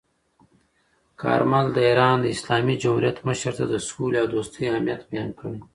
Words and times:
کارمل 1.21 1.65
د 1.73 1.77
ایران 1.89 2.19
اسلامي 2.33 2.75
جمهوریت 2.83 3.17
مشر 3.27 3.51
ته 3.59 3.65
د 3.73 3.75
سولې 3.89 4.17
او 4.21 4.27
دوستۍ 4.35 4.63
اهمیت 4.71 5.01
بیان 5.11 5.29
کړ. 5.39 5.51